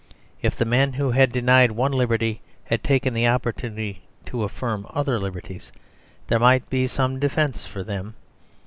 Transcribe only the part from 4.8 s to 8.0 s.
other liberties, there might be some defence for